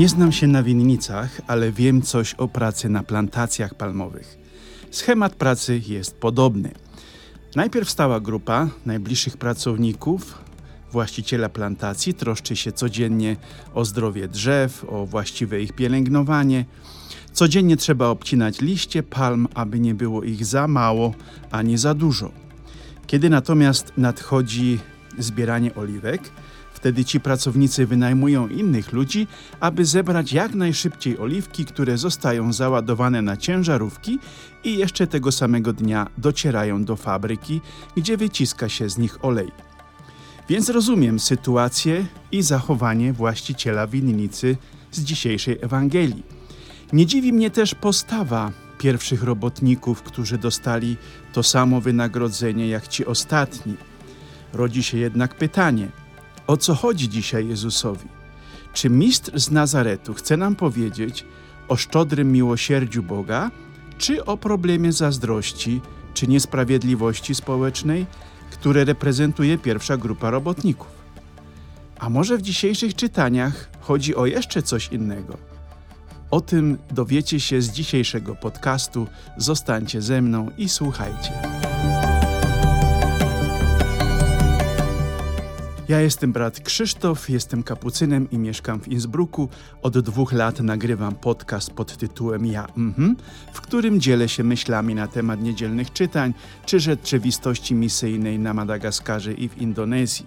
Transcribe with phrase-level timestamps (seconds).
[0.00, 4.38] Nie znam się na winnicach, ale wiem coś o pracy na plantacjach palmowych.
[4.90, 6.72] Schemat pracy jest podobny.
[7.56, 10.38] Najpierw stała grupa najbliższych pracowników,
[10.92, 13.36] właściciela plantacji, troszczy się codziennie
[13.74, 16.64] o zdrowie drzew, o właściwe ich pielęgnowanie.
[17.32, 21.14] Codziennie trzeba obcinać liście palm, aby nie było ich za mało
[21.50, 22.30] ani za dużo.
[23.06, 24.78] Kiedy natomiast nadchodzi
[25.18, 26.30] zbieranie oliwek,
[26.80, 29.26] Wtedy ci pracownicy wynajmują innych ludzi,
[29.60, 34.18] aby zebrać jak najszybciej oliwki, które zostają załadowane na ciężarówki
[34.64, 37.60] i jeszcze tego samego dnia docierają do fabryki,
[37.96, 39.52] gdzie wyciska się z nich olej.
[40.48, 44.56] Więc rozumiem sytuację i zachowanie właściciela winnicy
[44.90, 46.22] z dzisiejszej Ewangelii.
[46.92, 50.96] Nie dziwi mnie też postawa pierwszych robotników, którzy dostali
[51.32, 53.89] to samo wynagrodzenie jak ci ostatni.
[54.52, 55.88] Rodzi się jednak pytanie–
[56.50, 58.08] o co chodzi dzisiaj Jezusowi?
[58.72, 61.24] Czy mistrz z Nazaretu chce nam powiedzieć
[61.68, 63.50] o szczodrym miłosierdziu Boga,
[63.98, 65.80] czy o problemie zazdrości,
[66.14, 68.06] czy niesprawiedliwości społecznej,
[68.50, 70.88] które reprezentuje pierwsza grupa robotników?
[71.98, 75.38] A może w dzisiejszych czytaniach chodzi o jeszcze coś innego?
[76.30, 79.06] O tym dowiecie się z dzisiejszego podcastu.
[79.36, 81.69] Zostańcie ze mną i słuchajcie.
[85.90, 89.48] Ja jestem brat Krzysztof, jestem kapucynem i mieszkam w Innsbrucku.
[89.82, 93.16] Od dwóch lat nagrywam podcast pod tytułem Ja, mhm,
[93.52, 96.34] w którym dzielę się myślami na temat niedzielnych czytań
[96.66, 100.26] czy rzeczywistości misyjnej na Madagaskarze i w Indonezji.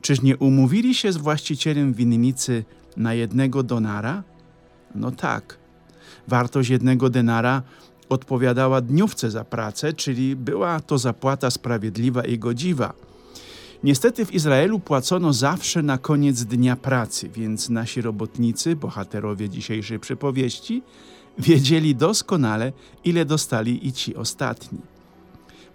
[0.00, 2.64] Czyż nie umówili się z właścicielem winnicy
[2.96, 4.22] na jednego donara?
[4.94, 5.58] No tak.
[6.28, 7.62] Wartość jednego denara
[8.08, 12.92] odpowiadała dniówce za pracę, czyli była to zapłata sprawiedliwa i godziwa.
[13.84, 20.82] Niestety w Izraelu płacono zawsze na koniec dnia pracy, więc nasi robotnicy, bohaterowie dzisiejszej przypowieści,
[21.38, 22.72] wiedzieli doskonale,
[23.04, 24.78] ile dostali i ci ostatni.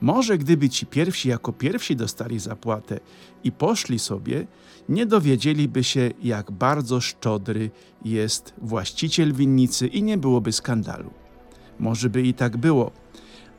[0.01, 2.99] Może gdyby ci pierwsi jako pierwsi dostali zapłatę
[3.43, 4.47] i poszli sobie,
[4.89, 7.71] nie dowiedzieliby się, jak bardzo szczodry
[8.05, 11.22] jest właściciel winnicy i nie byłoby skandalu.
[11.79, 12.91] Może by i tak było,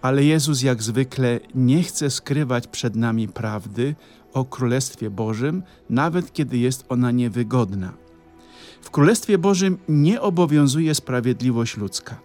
[0.03, 3.95] ale Jezus jak zwykle nie chce skrywać przed nami prawdy
[4.33, 7.93] o Królestwie Bożym, nawet kiedy jest ona niewygodna.
[8.81, 12.21] W Królestwie Bożym nie obowiązuje sprawiedliwość ludzka.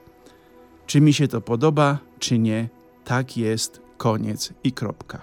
[0.86, 2.70] Czy mi się to podoba, czy nie,
[3.06, 5.22] tak jest, koniec i kropka.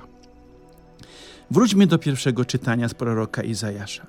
[1.51, 4.07] Wróćmy do pierwszego czytania z proroka Izajasza.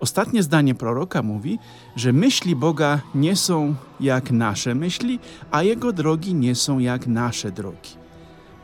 [0.00, 1.58] Ostatnie zdanie proroka mówi,
[1.96, 5.18] że myśli Boga nie są jak nasze myśli,
[5.50, 7.90] a Jego drogi nie są jak nasze drogi.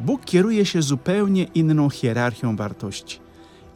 [0.01, 3.19] Bóg kieruje się zupełnie inną hierarchią wartości.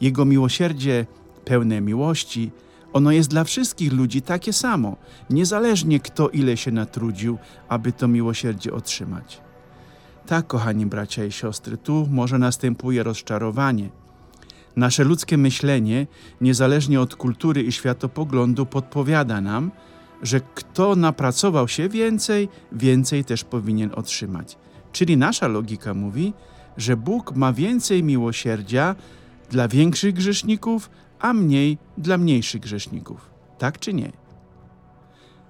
[0.01, 1.05] Jego miłosierdzie
[1.45, 2.51] pełne miłości,
[2.93, 4.95] ono jest dla wszystkich ludzi takie samo,
[5.29, 7.37] niezależnie kto ile się natrudził,
[7.69, 9.41] aby to miłosierdzie otrzymać.
[10.25, 13.89] Tak, kochani bracia i siostry, tu może następuje rozczarowanie–
[14.75, 16.07] Nasze ludzkie myślenie,
[16.41, 19.71] niezależnie od kultury i światopoglądu, podpowiada nam,
[20.21, 24.57] że kto napracował się więcej, więcej też powinien otrzymać.
[24.91, 26.33] Czyli nasza logika mówi,
[26.77, 28.95] że Bóg ma więcej miłosierdzia
[29.49, 30.89] dla większych grzeszników,
[31.19, 33.29] a mniej dla mniejszych grzeszników.
[33.57, 34.11] Tak czy nie?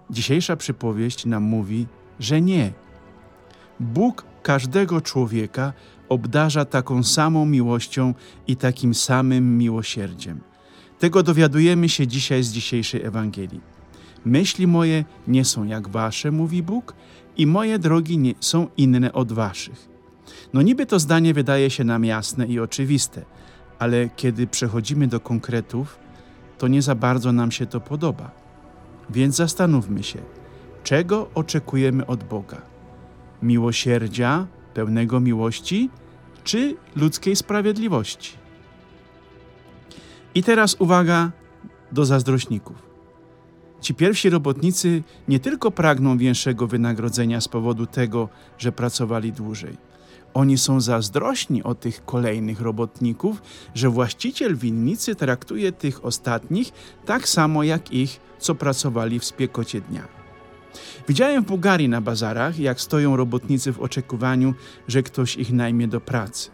[0.09, 1.87] Dzisiejsza przypowieść nam mówi,
[2.19, 2.73] że nie.
[3.79, 5.73] Bóg każdego człowieka
[6.09, 8.13] obdarza taką samą miłością
[8.47, 10.39] i takim samym miłosierdziem.
[10.99, 13.61] Tego dowiadujemy się dzisiaj z dzisiejszej Ewangelii.
[14.25, 16.93] Myśli moje nie są jak wasze, mówi Bóg,
[17.37, 19.89] i moje drogi nie są inne od waszych.
[20.53, 23.25] No niby to zdanie wydaje się nam jasne i oczywiste,
[23.79, 25.99] ale kiedy przechodzimy do konkretów,
[26.57, 28.31] to nie za bardzo nam się to podoba.
[29.09, 30.19] Więc zastanówmy się,
[30.83, 32.74] czego oczekujemy od Boga?
[33.41, 35.89] Miłosierdzia, pełnego miłości,
[36.43, 38.31] czy ludzkiej sprawiedliwości?
[40.35, 41.31] I teraz uwaga
[41.91, 42.85] do zazdrośników.
[43.81, 49.77] Ci pierwsi robotnicy nie tylko pragną większego wynagrodzenia z powodu tego, że pracowali dłużej.
[50.33, 53.41] Oni są zazdrośni o tych kolejnych robotników,
[53.75, 56.71] że właściciel winnicy traktuje tych ostatnich
[57.05, 60.24] tak samo jak ich, co pracowali w spiekocie dnia.
[61.07, 64.53] Widziałem w Bułgarii na bazarach, jak stoją robotnicy w oczekiwaniu,
[64.87, 66.49] że ktoś ich najmie do pracy.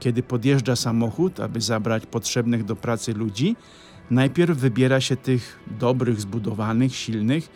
[0.00, 3.56] Kiedy podjeżdża samochód, aby zabrać potrzebnych do pracy ludzi,
[4.10, 7.48] najpierw wybiera się tych dobrych, zbudowanych, silnych.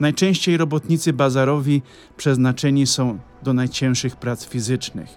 [0.00, 1.82] Najczęściej robotnicy bazarowi
[2.16, 5.08] przeznaczeni są do najcięższych prac fizycznych.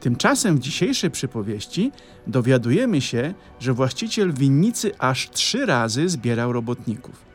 [0.00, 1.92] Tymczasem w dzisiejszej przypowieści
[2.26, 7.31] dowiadujemy się, że właściciel winnicy aż trzy razy zbierał robotników.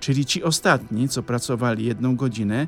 [0.00, 2.66] Czyli ci ostatni, co pracowali jedną godzinę,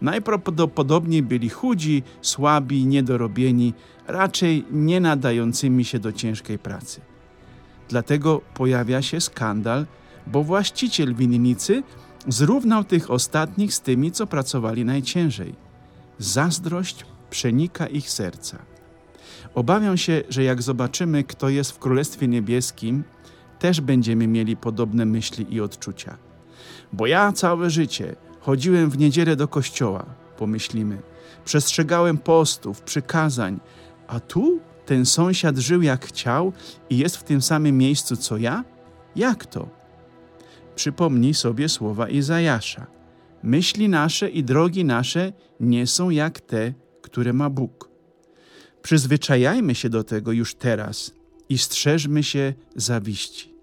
[0.00, 3.74] najprawdopodobniej byli chudzi, słabi, niedorobieni,
[4.06, 7.00] raczej nie nadającymi się do ciężkiej pracy.
[7.88, 9.86] Dlatego pojawia się skandal,
[10.26, 11.82] bo właściciel winnicy
[12.28, 15.54] zrównał tych ostatnich z tymi, co pracowali najciężej.
[16.18, 18.58] Zazdrość przenika ich serca.
[19.54, 23.04] Obawiam się, że jak zobaczymy, kto jest w Królestwie Niebieskim,
[23.58, 26.27] też będziemy mieli podobne myśli i odczucia.
[26.92, 30.06] Bo ja całe życie chodziłem w niedzielę do kościoła,
[30.36, 30.98] pomyślimy,
[31.44, 33.60] przestrzegałem postów, przykazań,
[34.06, 36.52] a tu ten sąsiad żył jak chciał
[36.90, 38.64] i jest w tym samym miejscu co ja?
[39.16, 39.68] Jak to?
[40.74, 42.86] Przypomnij sobie słowa Izajasza.
[43.42, 46.72] Myśli nasze i drogi nasze nie są jak te,
[47.02, 47.90] które ma Bóg.
[48.82, 51.12] Przyzwyczajajmy się do tego już teraz
[51.48, 53.57] i strzeżmy się zawiści.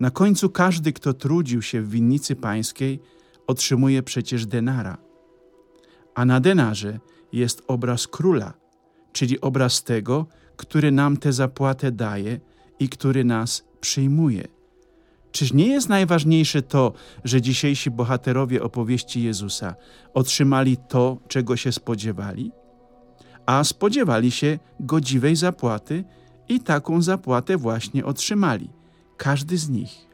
[0.00, 3.00] Na końcu każdy, kto trudził się w winnicy pańskiej,
[3.46, 4.98] otrzymuje przecież denara.
[6.14, 7.00] A na denarze
[7.32, 8.54] jest obraz króla,
[9.12, 12.40] czyli obraz tego, który nam tę zapłatę daje
[12.78, 14.48] i który nas przyjmuje.
[15.32, 16.92] Czyż nie jest najważniejsze to,
[17.24, 19.74] że dzisiejsi bohaterowie opowieści Jezusa
[20.14, 22.52] otrzymali to, czego się spodziewali?
[23.46, 26.04] A spodziewali się godziwej zapłaty
[26.48, 28.77] i taką zapłatę właśnie otrzymali.
[29.18, 30.08] Każdy z nich.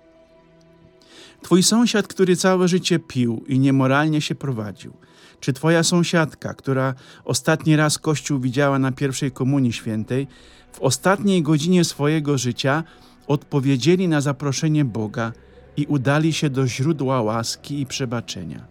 [1.42, 4.92] Twój sąsiad, który całe życie pił i niemoralnie się prowadził,
[5.40, 10.26] czy twoja sąsiadka, która ostatni raz Kościół widziała na pierwszej Komunii Świętej,
[10.72, 12.84] w ostatniej godzinie swojego życia
[13.26, 15.32] odpowiedzieli na zaproszenie Boga
[15.76, 18.66] i udali się do źródła łaski i przebaczenia.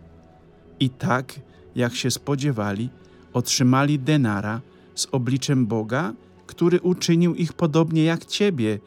[0.80, 1.34] I tak,
[1.76, 2.90] jak się spodziewali,
[3.34, 4.62] otrzymali denara
[4.96, 6.14] z obliczem Boga,
[6.48, 8.80] który uczynił ich podobnie jak Ciebie,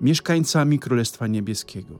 [0.00, 1.98] mieszkańcami Królestwa Niebieskiego.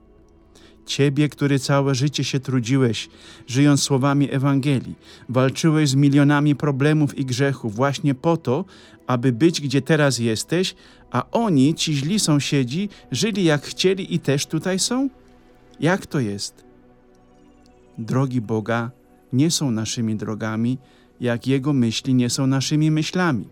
[0.86, 3.08] Ciebie, który całe życie się trudziłeś,
[3.46, 4.94] żyjąc słowami Ewangelii,
[5.28, 8.64] walczyłeś z milionami problemów i grzechów właśnie po to,
[9.06, 10.74] aby być gdzie teraz jesteś,
[11.10, 15.08] a oni, ci źli sąsiedzi, żyli jak chcieli i też tutaj są?
[15.80, 16.64] Jak to jest?
[17.98, 18.90] Drogi Boga
[19.32, 20.78] nie są naszymi drogami,
[21.20, 23.48] jak Jego myśli nie są naszymi myślami.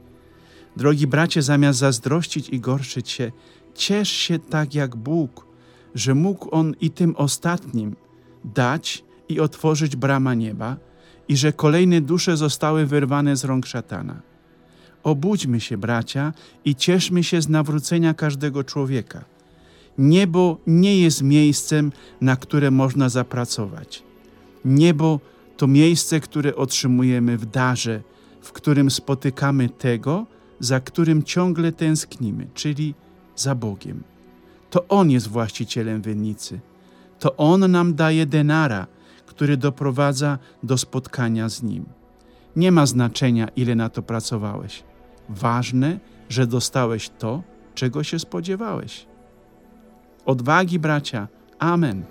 [0.76, 3.32] Drogi bracie, zamiast zazdrościć i gorszyć się,
[3.74, 5.46] ciesz się tak jak Bóg–
[5.94, 7.96] że mógł On i tym ostatnim
[8.44, 10.76] dać i otworzyć brama nieba
[11.28, 14.22] i że kolejne dusze zostały wyrwane z rąk szatana.
[15.02, 16.32] Obudźmy się, bracia,
[16.64, 19.24] i cieszmy się z nawrócenia każdego człowieka.
[19.98, 24.02] Niebo nie jest miejscem, na które można zapracować.
[24.64, 25.20] Niebo
[25.56, 28.02] to miejsce, które otrzymujemy w darze,
[28.40, 30.26] w którym spotykamy tego,
[30.60, 32.94] za którym ciągle tęsknimy, czyli
[33.42, 34.02] za Bogiem.
[34.70, 36.60] To On jest właścicielem winnicy.
[37.18, 38.86] To On nam daje denara,
[39.26, 41.84] który doprowadza do spotkania z Nim.
[42.56, 44.84] Nie ma znaczenia, ile na to pracowałeś.
[45.28, 47.42] Ważne, że dostałeś to,
[47.74, 49.06] czego się spodziewałeś.
[50.26, 51.28] Odwagi, bracia.
[51.58, 52.04] Amen.